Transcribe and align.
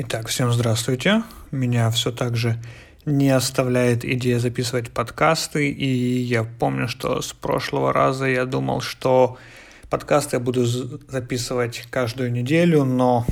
Итак, 0.00 0.28
всем 0.28 0.52
здравствуйте. 0.52 1.24
Меня 1.50 1.90
все 1.90 2.12
так 2.12 2.36
же 2.36 2.56
не 3.04 3.30
оставляет 3.30 4.04
идея 4.04 4.38
записывать 4.38 4.92
подкасты, 4.92 5.70
и 5.70 6.20
я 6.20 6.44
помню, 6.44 6.86
что 6.86 7.20
с 7.20 7.32
прошлого 7.32 7.92
раза 7.92 8.26
я 8.26 8.44
думал, 8.44 8.80
что 8.80 9.38
подкасты 9.90 10.36
я 10.36 10.40
буду 10.40 10.66
записывать 10.66 11.88
каждую 11.90 12.30
неделю, 12.30 12.84
но, 12.84 13.26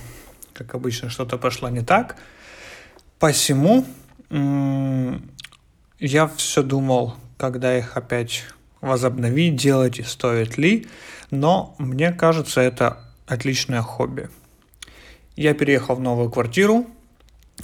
как 0.54 0.74
обычно, 0.74 1.08
что-то 1.08 1.38
пошло 1.38 1.68
не 1.68 1.82
так. 1.82 2.16
Посему 3.20 3.86
я 4.28 6.26
все 6.36 6.62
думал, 6.64 7.14
когда 7.36 7.78
их 7.78 7.96
опять 7.96 8.42
возобновить, 8.80 9.54
делать 9.54 10.00
и 10.00 10.02
стоит 10.02 10.58
ли, 10.58 10.88
но 11.30 11.76
мне 11.78 12.12
кажется, 12.12 12.60
это 12.60 13.04
отличное 13.28 13.82
хобби. 13.82 14.30
Я 15.36 15.52
переехал 15.52 15.96
в 15.96 16.00
новую 16.00 16.30
квартиру. 16.30 16.86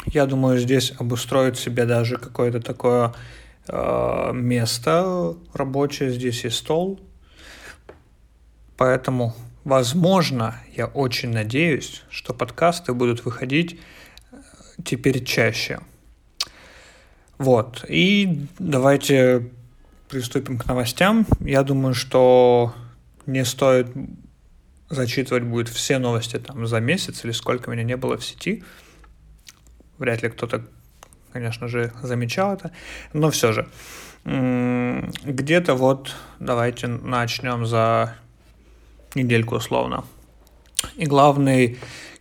Я 0.07 0.26
думаю, 0.26 0.58
здесь 0.58 0.93
обустроить 0.99 1.58
себе 1.58 1.86
даже 1.86 2.18
какое-то 2.18 2.61
такое 2.61 3.14
э, 3.67 4.30
место 4.35 5.35
рабочее. 5.54 6.11
Здесь 6.11 6.44
есть 6.44 6.57
стол. 6.57 7.00
Поэтому, 8.77 9.35
возможно, 9.64 10.57
я 10.77 10.86
очень 10.86 11.30
надеюсь, 11.30 12.03
что 12.11 12.35
подкасты 12.35 12.93
будут 12.93 13.25
выходить 13.25 13.80
э, 14.30 14.36
теперь 14.85 15.25
чаще. 15.25 15.80
Вот. 17.39 17.85
И 17.89 18.46
давайте 18.58 19.50
приступим 20.11 20.58
к 20.58 20.66
новостям. 20.66 21.27
Я 21.41 21.63
думаю, 21.63 21.94
что 21.94 22.75
не 23.25 23.46
стоит 23.46 23.89
зачитывать 24.94 25.42
будет 25.42 25.68
все 25.68 25.98
новости 25.98 26.38
там 26.38 26.66
за 26.66 26.80
месяц 26.80 27.24
или 27.24 27.32
сколько 27.32 27.70
меня 27.70 27.82
не 27.82 27.96
было 27.96 28.16
в 28.16 28.24
сети. 28.24 28.62
Вряд 29.98 30.22
ли 30.22 30.28
кто-то, 30.28 30.64
конечно 31.32 31.68
же, 31.68 31.92
замечал 32.02 32.54
это. 32.54 32.72
Но 33.12 33.30
все 33.30 33.52
же. 33.52 33.68
Где-то 34.24 35.74
вот 35.74 36.14
давайте 36.38 36.86
начнем 36.86 37.66
за 37.66 38.14
недельку 39.14 39.56
условно. 39.56 40.04
И 40.96 41.06
главный 41.06 41.78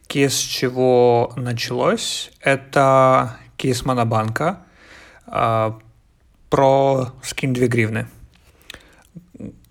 кейс, 0.07 0.33
с 0.33 0.39
чего 0.39 1.33
началось, 1.35 2.31
это 2.41 3.37
кейс 3.57 3.85
Монобанка 3.85 4.65
э, 5.27 5.71
про 6.49 7.13
скин 7.23 7.53
2 7.53 7.67
гривны. 7.67 8.07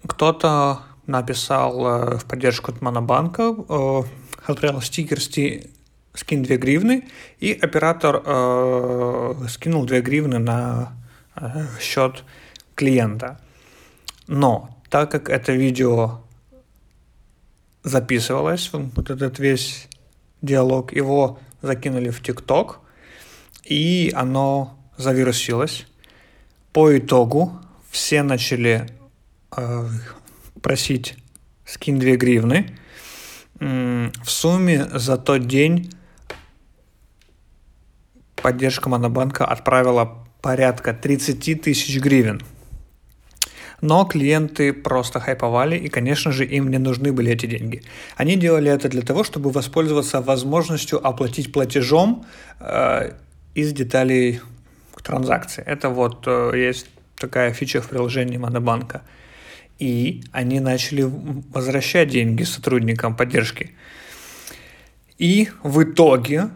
Кто-то 0.07 0.81
написал 1.11 1.87
э, 1.87 2.19
в 2.19 2.25
поддержку 2.25 2.73
от 2.73 2.81
Монобанка, 2.81 3.55
э, 3.69 4.03
отправил 4.47 4.81
стикер 4.81 5.21
скин 5.21 6.43
2 6.43 6.57
гривны, 6.57 7.09
и 7.39 7.53
оператор 7.53 8.23
э, 8.25 9.35
скинул 9.49 9.85
2 9.85 10.01
гривны 10.01 10.39
на 10.39 10.93
счет 11.81 12.25
клиента. 12.75 13.41
Но 14.27 14.77
так 14.89 15.11
как 15.11 15.29
это 15.29 15.53
видео 15.53 16.21
записывалось, 17.83 18.71
вот 18.73 19.11
этот 19.11 19.39
весь 19.39 19.89
диалог, 20.43 20.93
его 20.93 21.39
закинули 21.63 22.11
в 22.11 22.23
ТикТок, 22.23 22.81
и 23.65 24.13
оно 24.15 24.79
завирусилось. 24.97 25.87
По 26.73 26.97
итогу 26.97 27.59
все 27.91 28.23
начали 28.23 28.89
просить 30.63 31.17
скин 31.65 31.99
2 31.99 32.17
гривны. 32.17 32.77
В 33.59 34.31
сумме 34.31 34.87
за 34.95 35.17
тот 35.17 35.47
день 35.47 35.91
поддержка 38.37 38.89
Монобанка 38.89 39.45
отправила 39.45 40.27
порядка 40.41 40.95
30 40.95 41.63
тысяч 41.63 41.99
гривен. 41.99 42.41
Но 43.83 44.05
клиенты 44.05 44.73
просто 44.75 45.21
хайповали, 45.21 45.77
и, 45.77 45.89
конечно 45.89 46.33
же, 46.33 46.45
им 46.45 46.69
не 46.69 46.79
нужны 46.79 47.13
были 47.13 47.33
эти 47.33 47.47
деньги. 47.47 47.83
Они 48.17 48.37
делали 48.37 48.71
это 48.71 48.89
для 48.89 49.03
того, 49.03 49.25
чтобы 49.25 49.51
воспользоваться 49.51 50.21
возможностью 50.21 51.07
оплатить 51.07 51.51
платежом 51.51 52.27
э, 52.61 53.13
из 53.55 53.73
деталей 53.73 54.41
транзакции. 55.03 55.63
Это 55.67 55.89
вот 55.89 56.25
э, 56.27 56.53
есть 56.57 56.87
такая 57.17 57.53
фича 57.53 57.81
в 57.81 57.89
приложении 57.89 58.37
Монобанка 58.37 59.03
и 59.81 60.23
они 60.31 60.61
начали 60.61 61.03
возвращать 61.03 62.11
деньги 62.11 62.43
сотрудникам 62.45 63.17
поддержки. 63.17 63.73
И 65.19 65.49
в 65.63 65.83
итоге 65.83 66.51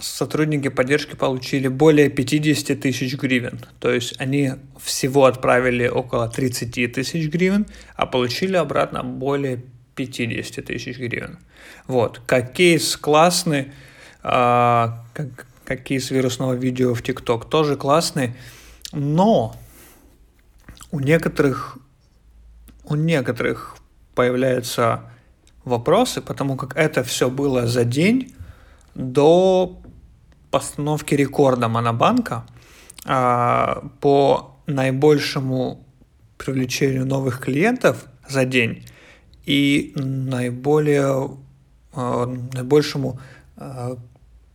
сотрудники 0.00 0.68
поддержки 0.68 1.14
получили 1.14 1.68
более 1.68 2.10
50 2.10 2.80
тысяч 2.80 3.14
гривен. 3.14 3.60
То 3.78 3.92
есть 3.92 4.14
они 4.18 4.52
всего 4.82 5.26
отправили 5.26 5.86
около 5.86 6.28
30 6.28 6.92
тысяч 6.92 7.28
гривен, 7.28 7.66
а 7.94 8.06
получили 8.06 8.56
обратно 8.56 9.04
более 9.04 9.62
50 9.94 10.64
тысяч 10.64 10.98
гривен. 10.98 11.38
Вот. 11.86 12.20
Как 12.26 12.52
кейс 12.52 12.96
классный, 12.96 13.72
а, 14.22 15.04
как, 15.14 15.46
как 15.64 15.84
кейс 15.84 16.10
вирусного 16.10 16.54
видео 16.54 16.94
в 16.94 17.02
ТикТок 17.02 17.48
тоже 17.48 17.76
классный, 17.76 18.34
но 18.92 19.56
у 20.90 20.98
некоторых 20.98 21.78
у 22.90 22.96
некоторых 22.96 23.76
появляются 24.14 25.04
вопросы, 25.64 26.20
потому 26.20 26.56
как 26.56 26.76
это 26.76 27.04
все 27.04 27.30
было 27.30 27.66
за 27.66 27.84
день 27.84 28.34
до 28.94 29.80
постановки 30.50 31.14
рекорда 31.14 31.68
Монобанка 31.68 32.44
а, 33.06 33.88
по 34.00 34.56
наибольшему 34.66 35.86
привлечению 36.36 37.06
новых 37.06 37.40
клиентов 37.40 38.06
за 38.28 38.44
день 38.44 38.84
и 39.46 39.92
наиболее, 39.94 41.30
а, 41.94 42.26
наибольшему 42.26 43.20
а, 43.56 43.96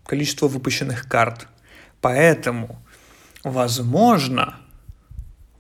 количеству 0.06 0.50
выпущенных 0.50 1.08
карт. 1.08 1.48
Поэтому, 2.02 2.84
возможно, 3.46 4.56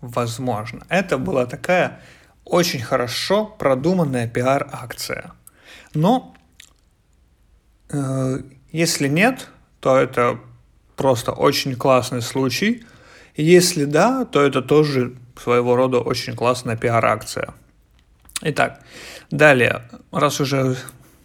возможно, 0.02 0.86
это 0.90 1.18
была 1.18 1.46
такая 1.46 2.02
очень 2.45 2.81
хорошо 2.81 3.45
продуманная 3.45 4.28
пиар-акция. 4.28 5.33
Но 5.94 6.35
э, 7.89 8.39
если 8.72 9.07
нет, 9.07 9.50
то 9.79 9.97
это 9.97 10.39
просто 10.95 11.31
очень 11.31 11.75
классный 11.75 12.22
случай. 12.22 12.85
Если 13.35 13.85
да, 13.85 14.25
то 14.25 14.41
это 14.41 14.61
тоже 14.61 15.16
своего 15.38 15.75
рода 15.75 16.00
очень 16.00 16.35
классная 16.35 16.78
пиар-акция. 16.78 17.53
Итак, 18.41 18.81
далее, 19.31 19.89
раз 20.12 20.39
уже 20.39 20.77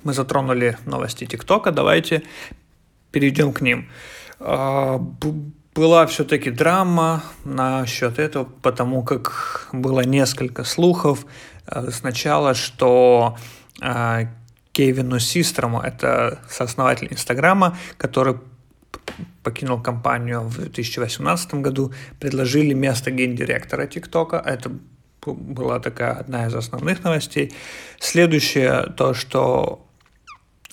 мы 0.03 0.15
затронули 0.15 0.79
новости 0.87 1.27
ТикТока, 1.27 1.71
давайте 1.71 2.23
перейдем 3.11 3.53
к 3.53 3.61
ним. 3.61 3.89
Была 5.81 6.07
все-таки 6.07 6.51
драма 6.51 7.23
насчет 7.47 8.19
этого, 8.19 8.45
потому 8.45 9.03
как 9.03 9.67
было 9.73 10.01
несколько 10.01 10.63
слухов 10.65 11.25
э, 11.67 11.89
сначала, 11.91 12.53
что 12.53 13.39
э, 13.81 14.27
Кевину 14.73 15.19
Систрому, 15.19 15.81
это 15.81 16.39
сооснователь 16.51 17.09
Инстаграма, 17.11 17.79
который 17.97 18.35
покинул 19.43 19.81
компанию 19.81 20.43
в 20.43 20.57
2018 20.57 21.55
году, 21.55 21.95
предложили 22.19 22.75
место 22.75 23.11
гендиректора 23.11 23.87
ТикТока. 23.87 24.37
Это 24.37 24.71
была 25.25 25.81
такая 25.81 26.13
одна 26.13 26.47
из 26.47 26.55
основных 26.55 27.05
новостей. 27.05 27.55
Следующее, 27.99 28.93
то, 28.99 29.15
что 29.15 29.87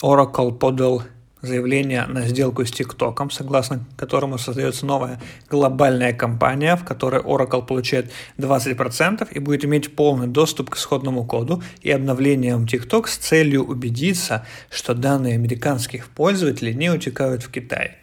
Oracle 0.02 0.52
подал 0.52 1.02
заявление 1.42 2.06
на 2.06 2.26
сделку 2.26 2.64
с 2.64 2.70
ТикТоком, 2.70 3.30
согласно 3.30 3.84
которому 3.96 4.38
создается 4.38 4.86
новая 4.86 5.20
глобальная 5.48 6.12
компания, 6.12 6.76
в 6.76 6.84
которой 6.84 7.22
Oracle 7.22 7.64
получает 7.64 8.10
20% 8.38 9.28
и 9.30 9.38
будет 9.38 9.64
иметь 9.64 9.94
полный 9.94 10.26
доступ 10.26 10.70
к 10.70 10.76
исходному 10.76 11.24
коду 11.24 11.62
и 11.80 11.90
обновлениям 11.90 12.64
TikTok 12.64 13.06
с 13.06 13.16
целью 13.16 13.64
убедиться, 13.64 14.46
что 14.70 14.94
данные 14.94 15.34
американских 15.34 16.08
пользователей 16.08 16.74
не 16.74 16.90
утекают 16.90 17.42
в 17.42 17.50
Китай. 17.50 17.98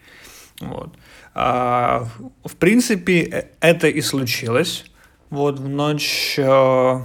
Вот. 0.62 0.96
А, 1.34 2.08
в 2.46 2.56
принципе, 2.56 3.24
э, 3.24 3.46
это 3.60 3.90
и 3.90 4.02
случилось. 4.02 4.86
Вот 5.30 5.60
в 5.60 5.68
ночь 5.68 6.36
э, 6.38 7.00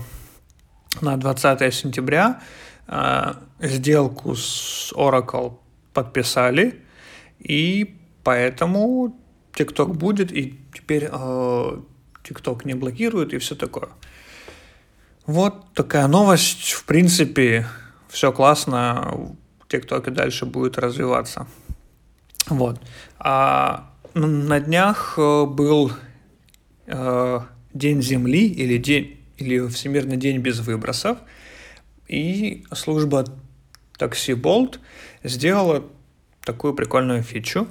на 1.01 1.17
20 1.17 1.75
сентября 1.75 2.41
э, 2.87 3.33
сделку 3.61 4.37
с 4.37 4.93
Oracle 4.95 5.55
подписали, 5.93 6.81
и 7.39 7.97
поэтому 8.23 9.17
TikTok 9.53 9.95
будет, 9.95 10.33
и 10.33 10.59
теперь 10.75 11.09
э, 11.11 11.81
TikTok 12.25 12.63
не 12.65 12.75
блокирует, 12.75 13.33
и 13.33 13.39
все 13.39 13.55
такое. 13.55 13.89
Вот 15.27 15.73
такая 15.75 16.07
новость. 16.09 16.73
В 16.73 16.85
принципе, 16.85 17.67
все 18.09 18.33
классно. 18.33 19.37
TikTok 19.69 20.09
и 20.09 20.11
дальше 20.11 20.47
будет 20.47 20.79
развиваться. 20.79 21.47
Вот. 22.49 22.81
А 23.19 23.91
на 24.15 24.61
днях 24.61 25.15
э, 25.19 25.45
был 25.47 25.93
э, 26.87 27.41
День 27.73 28.03
Земли 28.03 28.47
или 28.49 28.79
день 28.79 29.21
или 29.37 29.67
Всемирный 29.69 30.17
день 30.17 30.39
без 30.39 30.61
выбросов, 30.61 31.19
и 32.09 32.65
служба 32.73 33.25
такси 34.01 34.33
Bolt 34.33 34.81
сделала 35.23 35.85
такую 36.43 36.75
прикольную 36.75 37.23
фичу. 37.23 37.69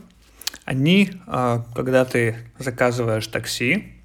Они, 0.64 1.12
э, 1.28 1.60
когда 1.76 2.06
ты 2.06 2.38
заказываешь 2.60 3.28
такси, 3.28 3.96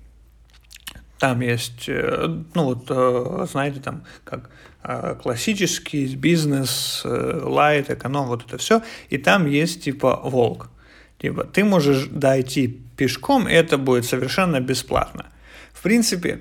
там 1.18 1.40
есть, 1.40 1.84
э, 1.88 2.42
ну 2.54 2.64
вот, 2.64 2.86
э, 2.88 3.46
знаете, 3.50 3.80
там 3.80 4.04
как 4.24 4.50
э, 4.82 5.14
классический 5.22 6.16
бизнес, 6.16 7.02
лайт, 7.04 7.90
эконом, 7.90 8.26
вот 8.26 8.44
это 8.46 8.58
все, 8.58 8.82
и 9.10 9.18
там 9.18 9.46
есть 9.46 9.84
типа 9.84 10.20
волк. 10.24 10.70
Типа 11.18 11.44
ты 11.44 11.64
можешь 11.64 12.08
дойти 12.08 12.68
пешком, 12.96 13.48
и 13.48 13.52
это 13.52 13.78
будет 13.78 14.04
совершенно 14.06 14.60
бесплатно. 14.60 15.26
В 15.72 15.82
принципе, 15.82 16.40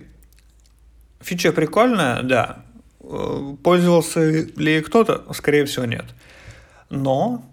фича 1.22 1.52
прикольная, 1.52 2.24
да. 2.24 2.66
Пользовался 3.64 4.30
ли 4.30 4.82
кто-то? 4.82 5.26
Скорее 5.34 5.66
всего, 5.66 5.86
нет. 5.86 6.06
Но 6.90 7.44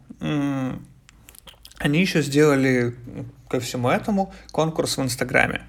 они 1.79 2.01
еще 2.01 2.23
сделали 2.23 2.95
ко 3.49 3.59
всему 3.59 3.89
этому 3.89 4.33
конкурс 4.53 4.97
в 4.97 5.03
Инстаграме. 5.03 5.62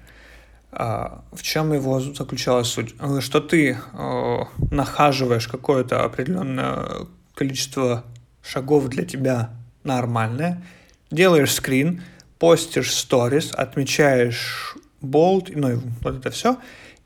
А, 0.70 1.22
в 1.32 1.42
чем 1.42 1.72
его 1.74 2.00
заключалась 2.00 2.68
суть? 2.68 2.94
Э, 2.98 3.20
что 3.20 3.40
ты 3.40 3.76
э, 3.76 4.38
нахаживаешь 4.70 5.46
какое-то 5.46 6.04
определенное 6.04 7.06
количество 7.34 8.04
шагов 8.42 8.88
для 8.88 9.04
тебя 9.04 9.50
нормальное, 9.84 10.64
делаешь 11.10 11.52
скрин, 11.52 12.02
постишь 12.38 12.94
сторис, 12.94 13.52
отмечаешь 13.52 14.76
болт, 15.02 15.50
ну 15.54 15.72
и 15.72 15.78
вот 16.00 16.16
это 16.16 16.30
все, 16.30 16.56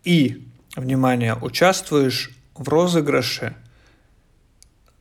и, 0.05 0.47
внимание, 0.77 1.35
участвуешь 1.35 2.36
в 2.59 2.69
розыгрыше 2.69 3.55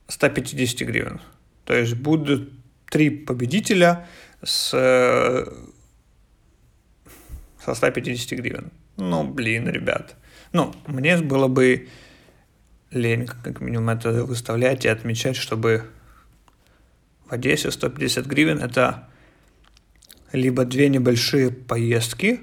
150 0.08 0.88
гривен. 0.88 1.22
То 1.66 1.74
есть 1.74 1.96
будут 1.96 2.52
три 2.90 3.10
победителя 3.10 4.08
с 4.44 4.70
со 7.66 7.74
150 7.74 8.40
гривен. 8.40 8.72
Ну, 8.98 9.24
блин, 9.24 9.68
ребят. 9.68 10.16
Ну, 10.54 10.74
мне 10.88 11.18
было 11.18 11.48
бы 11.48 11.90
лень, 12.92 13.26
как 13.26 13.60
минимум, 13.60 13.90
это 13.90 14.24
выставлять 14.24 14.86
и 14.86 14.88
отмечать, 14.88 15.36
чтобы 15.36 15.84
в 17.26 17.34
Одессе 17.34 17.72
150 17.72 18.26
гривен 18.28 18.60
это 18.60 19.10
либо 20.32 20.64
две 20.66 20.90
небольшие 20.90 21.50
поездки, 21.50 22.40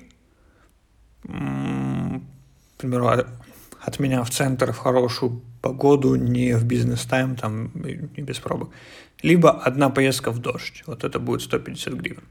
к 1.22 1.28
примеру, 2.78 3.24
от 3.84 3.98
меня 3.98 4.22
в 4.22 4.30
центр 4.30 4.72
в 4.72 4.78
хорошую 4.78 5.42
погоду, 5.60 6.14
не 6.14 6.56
в 6.56 6.64
бизнес-тайм, 6.64 7.36
там, 7.36 7.72
не 7.74 8.22
без 8.22 8.38
пробок, 8.38 8.70
либо 9.22 9.50
одна 9.50 9.90
поездка 9.90 10.30
в 10.30 10.38
дождь. 10.38 10.82
Вот 10.86 11.04
это 11.04 11.18
будет 11.18 11.42
150 11.42 11.94
гривен. 11.94 12.24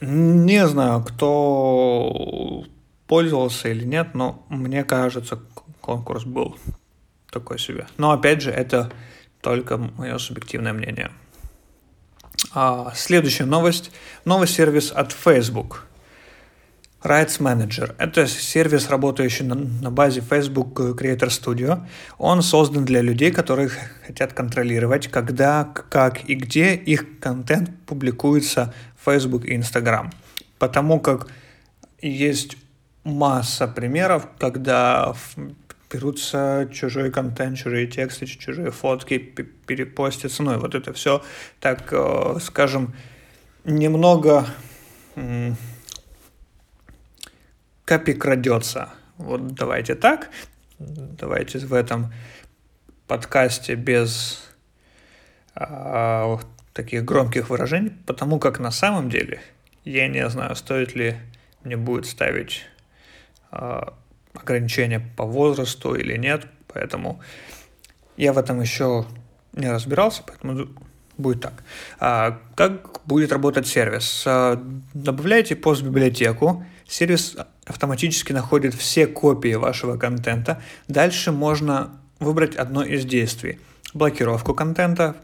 Не 0.00 0.66
знаю, 0.66 1.02
кто 1.04 2.64
пользовался 3.06 3.68
или 3.68 3.84
нет, 3.84 4.14
но 4.14 4.44
мне 4.48 4.84
кажется, 4.84 5.40
конкурс 5.80 6.24
был 6.24 6.56
такой 7.30 7.58
себе. 7.58 7.86
Но 7.96 8.10
опять 8.10 8.42
же, 8.42 8.50
это 8.50 8.92
только 9.40 9.76
мое 9.76 10.18
субъективное 10.18 10.72
мнение. 10.72 11.10
А, 12.52 12.92
следующая 12.94 13.44
новость. 13.44 13.90
Новый 14.24 14.48
сервис 14.48 14.92
от 14.92 15.12
Facebook. 15.12 15.86
Rights 17.06 17.38
Manager. 17.40 17.94
Это 17.98 18.26
сервис, 18.26 18.90
работающий 18.90 19.44
на, 19.44 19.54
на 19.54 19.90
базе 19.90 20.20
Facebook 20.20 20.78
Creator 20.80 21.28
Studio. 21.28 21.86
Он 22.18 22.42
создан 22.42 22.84
для 22.84 23.00
людей, 23.00 23.30
которые 23.30 23.70
хотят 24.06 24.32
контролировать, 24.32 25.08
когда, 25.08 25.64
как 25.64 26.28
и 26.28 26.34
где 26.34 26.74
их 26.74 27.20
контент 27.20 27.70
публикуется 27.86 28.74
в 28.96 29.10
Facebook 29.10 29.44
и 29.44 29.54
Instagram. 29.54 30.10
Потому 30.58 30.98
как 30.98 31.28
есть 32.02 32.56
масса 33.04 33.68
примеров, 33.68 34.26
когда 34.38 35.14
берутся 35.92 36.68
чужой 36.72 37.12
контент, 37.12 37.56
чужие 37.56 37.86
тексты, 37.86 38.26
чужие 38.26 38.72
фотки, 38.72 39.18
перепостятся, 39.18 40.42
ну 40.42 40.54
и 40.54 40.56
вот 40.56 40.74
это 40.74 40.92
все, 40.92 41.22
так, 41.60 41.88
э, 41.92 42.38
скажем, 42.40 42.94
немного 43.64 44.46
копи 47.86 48.12
крадется. 48.12 48.90
Вот 49.16 49.54
давайте 49.54 49.94
так. 49.94 50.28
Давайте 50.78 51.58
в 51.60 51.72
этом 51.72 52.12
подкасте 53.06 53.76
без 53.76 54.42
а, 55.54 56.38
таких 56.74 57.04
громких 57.04 57.48
выражений, 57.48 57.92
потому 58.06 58.38
как 58.38 58.58
на 58.58 58.70
самом 58.70 59.08
деле 59.08 59.40
я 59.84 60.08
не 60.08 60.28
знаю, 60.28 60.54
стоит 60.56 60.94
ли 60.94 61.16
мне 61.64 61.78
будет 61.78 62.04
ставить 62.04 62.66
а, 63.50 63.94
ограничения 64.34 65.00
по 65.16 65.24
возрасту 65.24 65.94
или 65.94 66.18
нет, 66.18 66.46
поэтому 66.66 67.22
я 68.16 68.32
в 68.32 68.38
этом 68.38 68.60
еще 68.60 69.06
не 69.52 69.70
разбирался, 69.70 70.22
поэтому 70.26 70.68
будет 71.16 71.40
так. 71.40 71.62
А, 72.00 72.38
как 72.54 73.00
будет 73.06 73.32
работать 73.32 73.66
сервис? 73.66 74.24
А, 74.26 74.62
добавляете 74.92 75.56
пост 75.56 75.80
в 75.80 75.86
библиотеку, 75.86 76.66
сервис 76.86 77.36
автоматически 77.66 78.32
находит 78.32 78.74
все 78.74 79.06
копии 79.06 79.54
вашего 79.54 79.96
контента. 79.96 80.62
Дальше 80.88 81.32
можно 81.32 82.00
выбрать 82.20 82.56
одно 82.56 82.82
из 82.82 83.04
действий. 83.04 83.58
Блокировку 83.92 84.54
контента, 84.54 85.16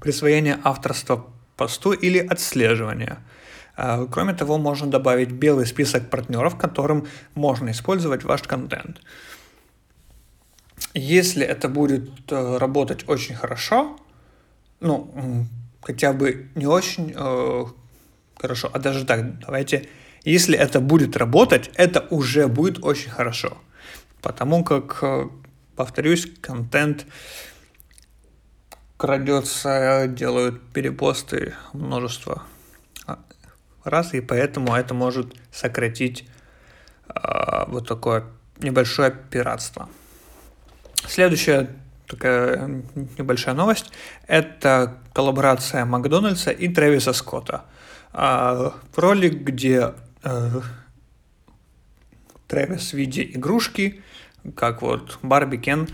присвоение 0.00 0.58
авторства 0.62 1.26
посту 1.56 1.92
или 1.92 2.18
отслеживание. 2.18 3.18
А, 3.76 4.06
кроме 4.06 4.34
того, 4.34 4.58
можно 4.58 4.86
добавить 4.88 5.32
белый 5.32 5.66
список 5.66 6.10
партнеров, 6.10 6.56
которым 6.56 7.06
можно 7.34 7.70
использовать 7.70 8.24
ваш 8.24 8.42
контент. 8.42 9.00
Если 10.92 11.44
это 11.44 11.68
будет 11.68 12.10
э, 12.30 12.56
работать 12.58 13.08
очень 13.08 13.34
хорошо, 13.34 13.98
ну, 14.80 15.46
хотя 15.82 16.12
бы 16.12 16.48
не 16.54 16.66
очень 16.66 17.12
э, 17.16 17.64
хорошо, 18.36 18.70
а 18.72 18.78
даже 18.78 19.04
так, 19.04 19.40
давайте 19.40 19.88
если 20.24 20.56
это 20.56 20.80
будет 20.80 21.16
работать, 21.16 21.70
это 21.74 22.06
уже 22.10 22.48
будет 22.48 22.82
очень 22.82 23.10
хорошо. 23.10 23.58
Потому 24.22 24.64
как, 24.64 24.98
э, 25.02 25.28
повторюсь, 25.76 26.26
контент 26.40 27.06
крадется, 28.96 30.06
делают 30.08 30.62
перепосты 30.72 31.54
множество 31.74 32.44
а, 33.06 33.18
раз, 33.84 34.14
и 34.14 34.20
поэтому 34.20 34.74
это 34.74 34.94
может 34.94 35.34
сократить 35.52 36.26
э, 37.08 37.64
вот 37.66 37.86
такое 37.86 38.24
небольшое 38.60 39.10
пиратство. 39.10 39.90
Следующая 41.06 41.68
такая 42.08 42.82
небольшая 43.18 43.54
новость– 43.54 43.92
это 44.26 44.98
коллаборация 45.12 45.84
Макдональдса 45.84 46.50
и 46.50 46.68
Трэвиса 46.68 47.12
Скотта. 47.12 47.64
Э, 48.14 48.70
ролик, 48.96 49.42
где 49.42 49.92
Трэвис 52.48 52.90
в 52.90 52.94
виде 52.94 53.22
игрушки, 53.22 54.02
как 54.56 54.82
вот 54.82 55.18
Барби 55.22 55.56
Кен 55.56 55.88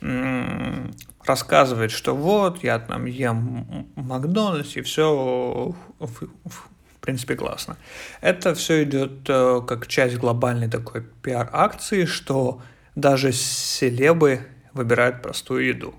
э, 0.00 0.90
рассказывает, 1.24 1.90
что 1.90 2.14
вот, 2.14 2.62
я 2.62 2.78
там 2.78 3.06
ем 3.06 3.88
Макдональдс, 3.96 4.76
и 4.76 4.82
все 4.82 5.74
в, 5.98 6.28
в 6.44 6.68
принципе 7.00 7.36
классно. 7.36 7.76
Это 8.20 8.54
все 8.54 8.84
идет 8.84 9.28
э, 9.28 9.60
как 9.66 9.86
часть 9.86 10.16
глобальной 10.16 10.68
такой 10.68 11.02
пиар-акции, 11.22 12.04
что 12.04 12.62
даже 12.94 13.32
селебы 13.32 14.46
выбирают 14.72 15.22
простую 15.22 15.66
еду. 15.66 15.94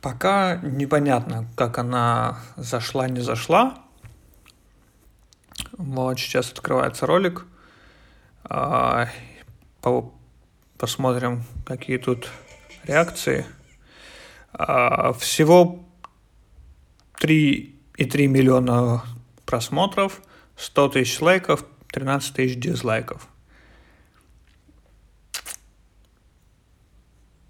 Пока 0.00 0.56
непонятно, 0.56 1.46
как 1.56 1.78
она 1.78 2.38
зашла, 2.56 3.08
не 3.08 3.20
зашла, 3.20 3.83
вот 5.76 6.18
сейчас 6.18 6.52
открывается 6.52 7.06
ролик. 7.06 7.46
А, 8.44 9.08
посмотрим, 10.78 11.44
какие 11.66 11.96
тут 11.96 12.28
реакции. 12.84 13.44
А, 14.52 15.12
всего 15.14 15.84
3,3 17.20 18.26
миллиона 18.26 19.04
просмотров, 19.46 20.20
100 20.56 20.88
тысяч 20.90 21.20
лайков, 21.20 21.64
13 21.88 22.34
тысяч 22.34 22.56
дизлайков. 22.56 23.26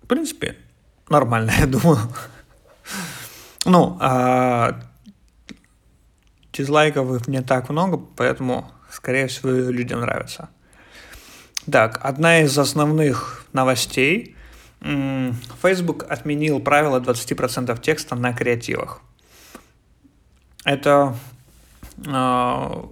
В 0.02 0.06
принципе, 0.06 0.56
нормально, 1.08 1.52
я 1.58 1.66
думаю. 1.66 1.98
Ну, 3.66 3.98
а 4.00 4.80
дизлайков 6.56 7.26
не 7.28 7.42
так 7.42 7.68
много, 7.68 7.98
поэтому, 8.16 8.70
скорее 8.90 9.26
всего, 9.26 9.50
людям 9.50 10.00
нравится. 10.00 10.48
Так, 11.70 12.00
одна 12.02 12.40
из 12.40 12.56
основных 12.58 13.46
новостей. 13.52 14.36
Facebook 15.62 16.04
отменил 16.10 16.60
правило 16.60 17.00
20% 17.00 17.80
текста 17.80 18.16
на 18.16 18.34
креативах. 18.34 19.00
Это, 20.64 21.16
а, 22.06 22.90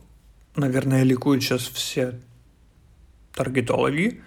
наверное, 0.57 1.03
ликуют 1.03 1.43
сейчас 1.43 1.63
все 1.63 2.19
таргетологи. 3.35 4.23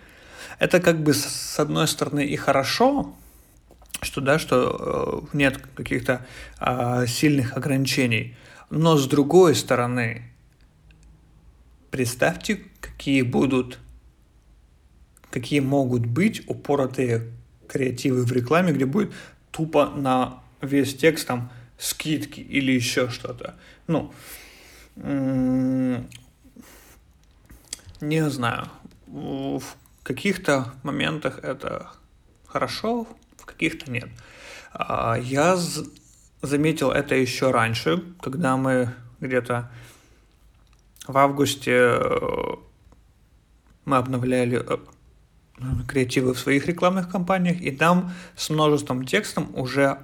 Это 0.60 0.80
как 0.80 1.02
бы 1.02 1.14
с 1.14 1.60
одной 1.60 1.88
стороны 1.88 2.26
и 2.26 2.36
хорошо, 2.36 3.16
что 4.02 4.22
да, 4.22 4.40
что 4.40 5.26
э, 5.34 5.38
нет 5.38 5.58
каких-то 5.76 6.26
э, 6.60 7.06
сильных 7.08 7.58
ограничений, 7.58 8.36
но 8.70 8.98
с 8.98 9.08
другой 9.08 9.56
стороны, 9.56 10.24
представьте, 11.92 12.62
какие 12.82 13.22
будут, 13.22 13.80
какие 15.30 15.60
могут 15.60 16.06
быть 16.06 16.48
упоротые 16.48 17.32
креативы 17.68 18.24
в 18.24 18.32
рекламе, 18.32 18.74
где 18.74 18.86
будет 18.86 19.14
тупо 19.52 19.88
на 19.88 20.42
весь 20.62 20.96
текст 20.96 21.28
там 21.28 21.52
скидки 21.78 22.40
или 22.40 22.72
еще 22.72 23.10
что-то. 23.10 23.56
Ну, 23.88 24.14
не 28.02 28.30
знаю. 28.30 28.68
В 29.08 29.64
каких-то 30.04 30.74
моментах 30.84 31.40
это 31.44 31.92
хорошо, 32.46 33.08
в 33.38 33.46
каких-то 33.46 33.92
нет. 33.92 34.10
А, 34.74 35.16
я 35.16 35.58
заметил 36.42 36.92
это 36.92 37.16
еще 37.16 37.52
раньше, 37.52 38.04
когда 38.22 38.58
мы 38.58 38.94
где-то 39.20 39.72
в 41.08 41.18
августе 41.18 41.72
э, 41.72 42.56
мы 43.86 43.98
обновляли 43.98 44.64
э, 44.68 44.78
креативы 45.88 46.34
в 46.34 46.40
своих 46.40 46.66
рекламных 46.68 47.10
кампаниях, 47.10 47.62
и 47.62 47.72
там 47.72 48.12
с 48.36 48.50
множеством 48.50 49.06
текстом 49.06 49.52
уже 49.56 50.00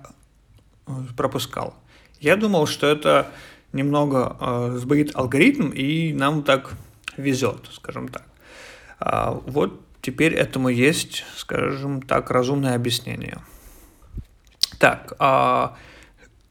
э, 0.87 0.91
пропускал. 1.17 1.75
Я 2.19 2.35
думал, 2.35 2.67
что 2.67 2.87
это 2.87 3.27
немного 3.73 4.37
э, 4.39 4.77
сбоит 4.79 5.15
алгоритм, 5.15 5.69
и 5.69 6.13
нам 6.13 6.43
так 6.43 6.73
везет, 7.17 7.69
скажем 7.71 8.07
так. 8.07 8.23
А 8.99 9.31
вот 9.31 9.81
теперь 10.01 10.33
этому 10.33 10.69
есть, 10.69 11.23
скажем 11.35 12.01
так, 12.01 12.29
разумное 12.29 12.75
объяснение. 12.75 13.39
Так, 14.77 15.13
а 15.19 15.75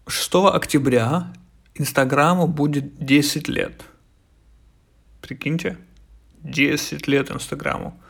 6 0.07 0.35
октября 0.52 1.33
Инстаграму 1.75 2.47
будет 2.47 3.04
10 3.04 3.49
лет. 3.49 3.83
Прикиньте, 5.21 5.78
10 6.42 7.07
лет 7.07 7.30
Инстаграму. 7.30 8.00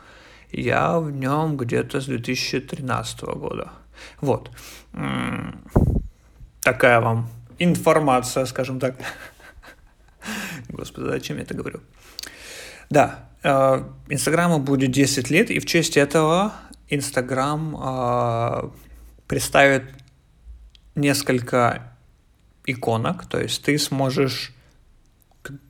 Я 0.51 0.99
в 0.99 1.11
нем 1.11 1.57
где-то 1.57 2.01
с 2.01 2.05
2013 2.05 3.21
года. 3.21 3.71
Вот. 4.19 4.51
Такая 6.61 6.99
вам 6.99 7.29
информация, 7.59 8.45
скажем 8.45 8.79
так. 8.79 8.95
Господи, 10.69 11.05
зачем 11.07 11.37
я 11.37 11.43
это 11.43 11.53
говорю? 11.53 11.81
Да, 12.89 13.29
э, 13.43 13.83
Инстаграму 14.09 14.59
будет 14.59 14.91
10 14.91 15.29
лет, 15.29 15.49
и 15.49 15.59
в 15.59 15.65
честь 15.65 15.97
этого 15.97 16.53
Инстаграм 16.89 17.75
э, 17.75 18.69
представит 19.27 20.00
несколько 20.95 21.93
иконок, 22.65 23.25
то 23.25 23.39
есть 23.39 23.63
ты 23.63 23.77
сможешь 23.77 24.53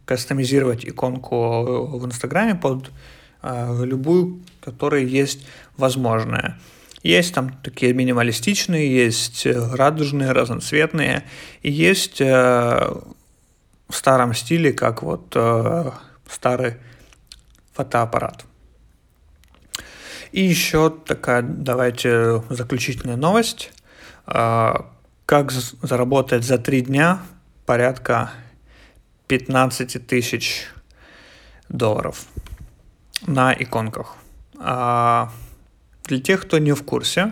кастомизировать 0.06 0.86
иконку 0.86 1.98
в 1.98 2.06
Инстаграме 2.06 2.56
под 2.56 2.92
э, 3.42 3.86
любую, 3.86 4.42
которая 4.60 5.02
есть 5.02 5.48
возможная. 5.78 6.60
Есть 7.04 7.34
там 7.34 7.54
такие 7.64 7.94
минималистичные, 7.94 8.94
есть 8.94 9.46
радужные, 9.46 10.34
разноцветные, 10.34 11.24
и 11.62 11.72
есть 11.72 12.22
э, 12.22 12.26
в 13.92 13.96
старом 13.96 14.34
стиле, 14.34 14.74
как 14.74 15.02
вот 15.02 15.34
э, 15.36 15.92
старый 16.30 16.76
фотоаппарат. 17.74 18.46
И 20.32 20.42
еще 20.42 20.90
такая, 20.90 21.42
давайте, 21.42 22.44
заключительная 22.50 23.18
новость. 23.18 23.72
Э, 24.28 24.74
как 25.32 25.54
заработать 25.54 26.44
за 26.44 26.58
три 26.58 26.82
дня 26.82 27.22
порядка 27.66 28.32
15 29.28 30.06
тысяч 30.06 30.68
долларов 31.70 32.26
на 33.26 33.54
иконках. 33.54 34.18
А 34.60 35.32
для 36.04 36.20
тех, 36.20 36.42
кто 36.42 36.58
не 36.58 36.74
в 36.74 36.84
курсе, 36.84 37.32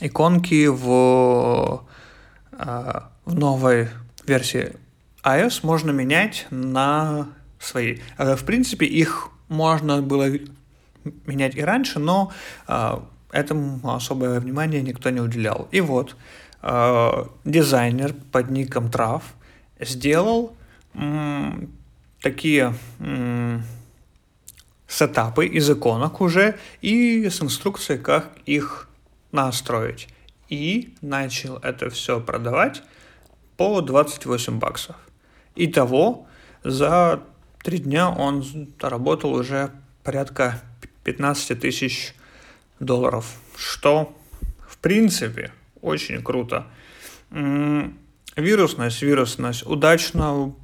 иконки 0.00 0.68
в, 0.68 1.84
а, 2.52 3.10
в 3.26 3.34
новой 3.34 3.90
версии 4.26 4.76
iOS 5.22 5.60
можно 5.64 5.90
менять 5.90 6.46
на 6.48 7.28
свои. 7.58 7.98
В 8.16 8.42
принципе, 8.46 8.86
их 8.86 9.28
можно 9.48 10.00
было 10.00 10.28
менять 11.26 11.56
и 11.56 11.60
раньше, 11.60 11.98
но 11.98 12.32
а, 12.66 13.06
этому 13.34 13.92
особое 13.92 14.38
внимание 14.38 14.80
никто 14.80 15.10
не 15.10 15.20
уделял. 15.20 15.68
И 15.72 15.80
вот 15.80 16.16
э, 16.62 17.24
дизайнер 17.44 18.14
под 18.30 18.50
ником 18.50 18.90
Трав 18.90 19.24
сделал 19.80 20.56
м, 20.94 21.70
такие 22.22 22.74
м, 23.00 23.64
сетапы 24.86 25.46
из 25.46 25.68
иконок 25.68 26.20
уже 26.20 26.58
и 26.80 27.28
с 27.28 27.42
инструкцией, 27.42 27.98
как 28.00 28.30
их 28.46 28.88
настроить. 29.32 30.08
И 30.48 30.94
начал 31.00 31.56
это 31.56 31.90
все 31.90 32.20
продавать 32.20 32.82
по 33.56 33.80
28 33.80 34.60
баксов. 34.60 34.96
Итого 35.56 36.26
за 36.62 37.20
три 37.64 37.78
дня 37.78 38.10
он 38.10 38.44
работал 38.80 39.32
уже 39.32 39.70
порядка 40.04 40.60
15 41.02 41.58
тысяч 41.58 42.14
долларов, 42.80 43.36
что 43.56 44.16
в 44.68 44.78
принципе 44.78 45.52
очень 45.80 46.22
круто. 46.22 46.66
Вирусность, 48.36 49.02
вирусность 49.02 49.66
удачно 49.66 50.54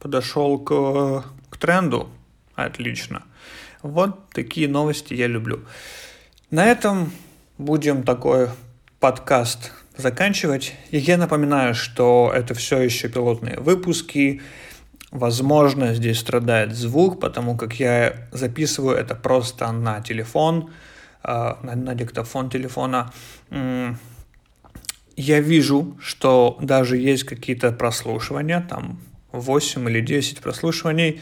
подошел 0.00 0.58
к, 0.58 1.24
к 1.50 1.56
тренду. 1.56 2.08
Отлично. 2.54 3.22
Вот 3.82 4.30
такие 4.30 4.68
новости 4.68 5.14
я 5.14 5.26
люблю. 5.26 5.64
На 6.50 6.66
этом 6.66 7.12
будем 7.58 8.02
такой 8.02 8.48
подкаст 9.00 9.72
заканчивать. 9.96 10.74
И 10.90 10.98
я 10.98 11.16
напоминаю, 11.16 11.74
что 11.74 12.32
это 12.34 12.54
все 12.54 12.80
еще 12.80 13.08
пилотные 13.08 13.58
выпуски. 13.58 14.42
Возможно, 15.10 15.94
здесь 15.94 16.18
страдает 16.18 16.74
звук, 16.74 17.20
потому 17.20 17.56
как 17.56 17.74
я 17.74 18.28
записываю 18.32 18.96
это 18.96 19.14
просто 19.14 19.70
на 19.72 20.00
телефон. 20.00 20.70
А, 21.22 21.58
на, 21.62 21.74
на 21.74 21.94
диктофон 21.94 22.50
телефона, 22.50 23.12
я 25.16 25.40
вижу, 25.40 25.96
что 26.00 26.58
даже 26.60 26.96
есть 26.96 27.24
какие-то 27.24 27.70
прослушивания, 27.72 28.60
там 28.60 28.98
8 29.32 29.88
или 29.88 30.00
10 30.00 30.40
прослушиваний. 30.40 31.20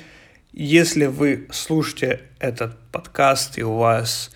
Если 0.53 1.07
вы 1.07 1.49
слушаете 1.53 2.23
этот 2.39 2.79
подкаст, 2.93 3.59
и 3.59 3.63
у 3.63 3.77
вас 3.77 4.31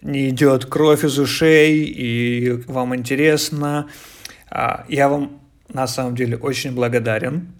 не 0.00 0.28
идет 0.30 0.66
кровь 0.66 1.04
из 1.04 1.18
ушей, 1.18 1.84
и 1.84 2.50
вам 2.66 2.94
интересно, 2.94 3.88
а, 4.50 4.84
я 4.88 5.08
вам 5.08 5.40
на 5.68 5.86
самом 5.86 6.14
деле 6.14 6.36
очень 6.36 6.72
благодарен. 6.72 7.52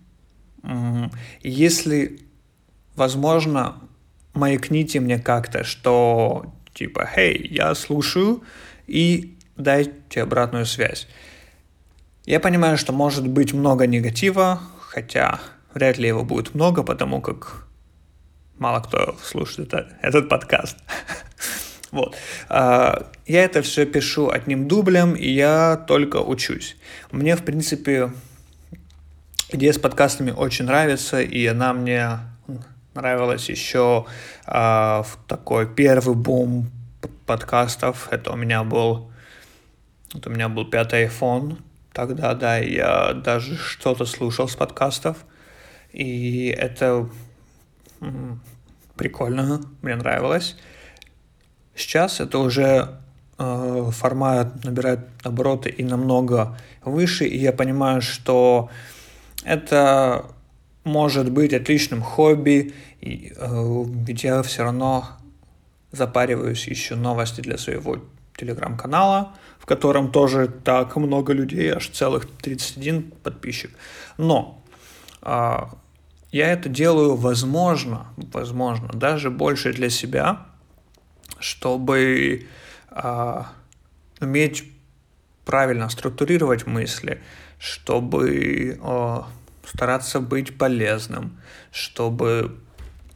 Если 1.43 2.21
возможно, 2.97 3.77
маякните 4.35 5.01
мне 5.01 5.19
как-то, 5.19 5.65
что 5.65 6.53
Типа, 6.75 7.07
«Хей, 7.07 7.47
я 7.50 7.75
слушаю, 7.75 8.43
и 8.87 9.38
дайте 9.57 10.23
обратную 10.23 10.66
связь». 10.66 11.09
Я 12.26 12.40
понимаю, 12.40 12.76
что 12.76 12.93
может 12.93 13.28
быть 13.28 13.52
много 13.52 13.87
негатива, 13.87 14.61
хотя 14.81 15.40
вряд 15.73 15.99
ли 15.99 16.09
его 16.09 16.25
будет 16.25 16.54
много, 16.54 16.83
потому 16.83 17.21
как 17.21 17.66
мало 18.59 18.81
кто 18.81 19.16
слушает 19.23 19.73
это, 19.73 19.97
этот 20.02 20.28
подкаст. 20.28 20.76
Вот. 21.90 22.16
А, 22.49 23.09
я 23.25 23.45
это 23.45 23.62
все 23.62 23.87
пишу 23.87 24.28
одним 24.28 24.66
дублем, 24.66 25.14
и 25.14 25.31
я 25.31 25.76
только 25.87 26.16
учусь. 26.16 26.76
Мне, 27.12 27.37
в 27.37 27.45
принципе, 27.45 28.11
идея 29.52 29.73
с 29.73 29.78
подкастами 29.78 30.33
очень 30.33 30.64
нравится, 30.64 31.23
и 31.23 31.47
она 31.47 31.73
мне 31.73 32.19
нравилось 32.95 33.49
еще 33.49 34.07
э, 34.47 34.53
в 34.53 35.19
такой 35.27 35.67
первый 35.67 36.15
бум 36.15 36.71
подкастов. 37.27 38.09
Это 38.11 38.33
у 38.33 38.37
меня 38.37 38.65
был 38.65 39.11
Вот 40.15 40.27
у 40.27 40.31
меня 40.31 40.49
был 40.49 40.65
пятый 40.65 41.07
iPhone, 41.07 41.59
тогда, 41.93 42.35
да, 42.35 42.59
я 42.59 43.13
даже 43.15 43.57
что-то 43.57 44.05
слушал 44.05 44.49
с 44.49 44.55
подкастов, 44.55 45.17
и 45.93 46.49
это 46.49 47.09
прикольно, 48.97 49.61
мне 49.83 49.97
нравилось. 49.97 50.57
Сейчас 51.75 52.21
это 52.21 52.39
уже 52.39 53.01
э, 53.39 53.91
формат 53.93 54.65
набирает 54.65 55.01
обороты 55.25 55.71
и 55.71 55.83
намного 55.83 56.57
выше, 56.85 57.27
и 57.27 57.39
я 57.39 57.53
понимаю, 57.53 58.03
что 58.03 58.71
это 59.45 60.27
может 60.85 61.31
быть 61.31 61.53
отличным 61.53 62.03
хобби, 62.03 62.75
и, 63.00 63.33
э, 63.37 63.85
ведь 64.07 64.25
я 64.25 64.43
все 64.43 64.62
равно 64.62 65.09
запариваюсь, 65.93 66.69
ищу 66.69 66.97
новости 66.97 67.41
для 67.41 67.59
своего 67.59 67.99
телеграм-канала, 68.37 69.35
в 69.59 69.67
котором 69.67 70.11
тоже 70.11 70.49
так 70.49 70.97
много 70.97 71.33
людей, 71.33 71.73
аж 71.73 71.88
целых 71.88 72.29
31 72.43 73.12
подписчик. 73.23 73.71
Но 74.19 74.62
э, 75.23 75.57
я 76.33 76.53
это 76.53 76.69
делаю, 76.69 77.14
возможно, 77.14 78.09
возможно, 78.17 78.88
даже 78.88 79.31
больше 79.31 79.73
для 79.73 79.88
себя, 79.88 80.47
чтобы 81.38 82.47
э, 82.91 83.43
уметь 84.21 84.64
правильно 85.45 85.88
структурировать 85.88 86.67
мысли, 86.67 87.23
чтобы 87.59 88.79
э, 88.81 89.21
стараться 89.66 90.21
быть 90.21 90.56
полезным, 90.56 91.38
чтобы 91.71 92.59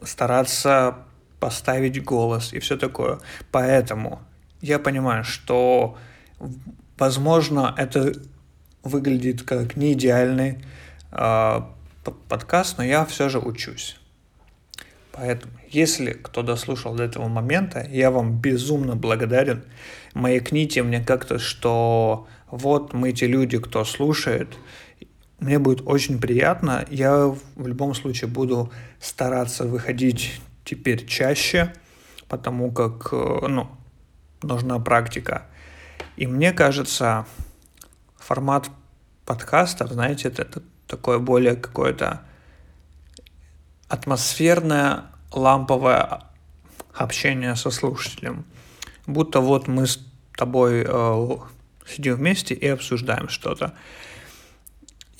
стараться 0.03 0.97
поставить 1.39 2.03
голос 2.03 2.53
и 2.53 2.59
все 2.59 2.77
такое. 2.77 3.19
Поэтому 3.51 4.21
я 4.61 4.79
понимаю, 4.79 5.23
что, 5.23 5.97
возможно, 6.97 7.73
это 7.77 8.13
выглядит 8.83 9.43
как 9.43 9.75
не 9.75 9.93
идеальный 9.93 10.63
э, 11.11 11.61
подкаст, 12.27 12.77
но 12.77 12.83
я 12.83 13.05
все 13.05 13.29
же 13.29 13.39
учусь. 13.39 13.97
Поэтому, 15.11 15.53
если 15.69 16.11
кто 16.11 16.43
дослушал 16.43 16.95
до 16.95 17.03
этого 17.03 17.27
момента, 17.27 17.85
я 17.89 18.11
вам 18.11 18.39
безумно 18.39 18.95
благодарен. 18.95 19.63
Маякните 20.13 20.83
мне 20.83 21.01
как-то, 21.01 21.39
что 21.39 22.27
вот 22.49 22.93
мы 22.93 23.11
те 23.11 23.27
люди, 23.27 23.57
кто 23.59 23.83
слушает. 23.83 24.47
Мне 25.39 25.57
будет 25.57 25.81
очень 25.85 26.19
приятно. 26.19 26.85
Я 26.89 27.27
в 27.27 27.67
любом 27.67 27.93
случае 27.95 28.29
буду 28.29 28.71
стараться 28.99 29.65
выходить 29.65 30.41
теперь 30.65 31.05
чаще, 31.05 31.73
потому 32.27 32.71
как, 32.71 33.09
э, 33.13 33.47
ну, 33.47 33.69
нужна 34.41 34.79
практика. 34.79 35.45
И 36.17 36.27
мне 36.27 36.51
кажется, 36.51 37.25
формат 38.17 38.69
подкастов, 39.25 39.91
знаете, 39.91 40.27
это, 40.27 40.41
это 40.41 40.61
такое 40.87 41.19
более 41.19 41.55
какое-то 41.55 42.21
атмосферное, 43.87 45.05
ламповое 45.31 46.21
общение 46.93 47.55
со 47.55 47.71
слушателем. 47.71 48.45
Будто 49.07 49.39
вот 49.39 49.67
мы 49.67 49.87
с 49.87 49.99
тобой 50.35 50.83
э, 50.85 51.37
сидим 51.87 52.15
вместе 52.15 52.53
и 52.53 52.67
обсуждаем 52.67 53.29
что-то. 53.29 53.73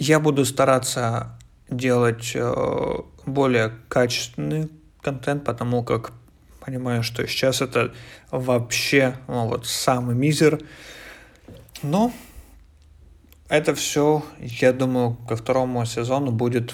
Я 0.01 0.21
буду 0.21 0.45
стараться 0.45 1.37
делать 1.69 2.31
э, 2.33 2.95
более 3.25 3.73
качественный 3.89 4.69
контент, 5.01 5.43
потому 5.43 5.83
как 5.83 6.13
понимаю, 6.61 7.03
что 7.03 7.27
сейчас 7.27 7.59
это 7.61 7.93
вообще 8.31 9.17
ну, 9.27 9.49
вот 9.49 9.65
самый 9.65 10.15
мизер. 10.15 10.61
Но 11.83 12.13
это 13.49 13.75
все, 13.75 14.23
я 14.39 14.71
думаю, 14.71 15.17
ко 15.27 15.35
второму 15.35 15.85
сезону 15.85 16.31
будет, 16.31 16.73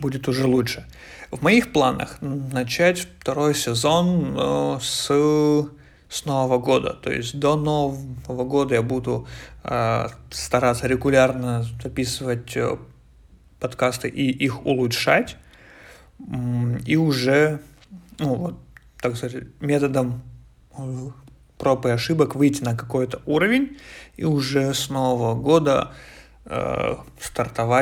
будет 0.00 0.26
уже 0.26 0.46
лучше. 0.46 0.86
В 1.30 1.42
моих 1.42 1.74
планах 1.74 2.16
начать 2.22 3.06
второй 3.20 3.54
сезон 3.54 4.34
э, 4.34 4.78
с, 4.80 5.68
с 6.08 6.24
Нового 6.24 6.58
года. 6.58 6.92
То 6.92 7.12
есть 7.12 7.38
до 7.38 7.56
Нового 7.56 8.44
года 8.44 8.74
я 8.74 8.82
буду 8.82 9.26
э, 9.62 10.06
стараться 10.30 10.86
регулярно 10.86 11.64
записывать 11.82 12.56
э, 12.56 12.76
подкасты 13.60 14.08
и 14.08 14.30
их 14.30 14.66
улучшать. 14.66 15.36
И 16.86 16.96
уже 16.96 17.60
ну, 18.18 18.34
вот, 18.34 18.58
так 19.00 19.16
сказать, 19.16 19.44
методом 19.60 20.22
э, 20.76 21.10
проб 21.58 21.86
и 21.86 21.90
ошибок 21.90 22.34
выйти 22.34 22.62
на 22.62 22.76
какой-то 22.76 23.20
уровень 23.26 23.78
и 24.16 24.24
уже 24.24 24.74
с 24.74 24.90
нового 24.90 25.34
года 25.34 25.92
э, 26.44 26.94
стартовать 27.20 27.64